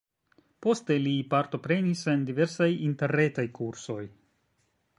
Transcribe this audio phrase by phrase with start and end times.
[0.65, 4.03] Poste li partoprenis en diversaj interretaj kursoj.